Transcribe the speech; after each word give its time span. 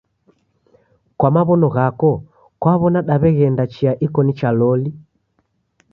Kwa 1.19 1.29
maw'ono 1.35 1.67
ghako 1.75 2.11
kwaw'ona 2.61 2.99
daw'eghenda 3.07 3.63
chia 3.73 3.91
iko 4.05 4.19
nicha 4.23 4.49
loli? 4.59 4.89